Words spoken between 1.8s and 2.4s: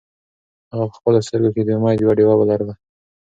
یوه ډېوه